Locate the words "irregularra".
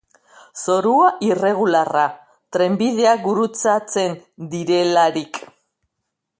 1.27-2.07